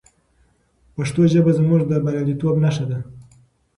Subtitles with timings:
[0.95, 2.99] پښتو ژبه زموږ د بریالیتوب نښه ده.